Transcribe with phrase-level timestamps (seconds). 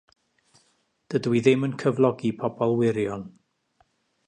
[1.15, 3.29] Dydw i ddim yn cyflogi pobl wirion.